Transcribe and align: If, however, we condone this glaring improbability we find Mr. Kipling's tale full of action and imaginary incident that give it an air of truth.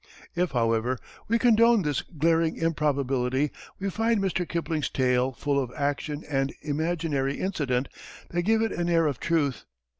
If, 0.35 0.53
however, 0.53 0.97
we 1.27 1.37
condone 1.37 1.83
this 1.83 2.01
glaring 2.01 2.55
improbability 2.57 3.51
we 3.77 3.91
find 3.91 4.19
Mr. 4.19 4.49
Kipling's 4.49 4.89
tale 4.89 5.31
full 5.31 5.61
of 5.61 5.71
action 5.77 6.23
and 6.27 6.55
imaginary 6.63 7.39
incident 7.39 7.87
that 8.29 8.41
give 8.41 8.63
it 8.63 8.71
an 8.71 8.89
air 8.89 9.05
of 9.05 9.19
truth. 9.19 9.65